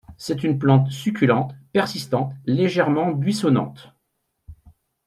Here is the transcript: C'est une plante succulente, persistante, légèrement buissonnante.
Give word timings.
C'est 0.17 0.43
une 0.43 0.57
plante 0.57 0.89
succulente, 0.89 1.53
persistante, 1.73 2.33
légèrement 2.47 3.11
buissonnante. 3.11 3.93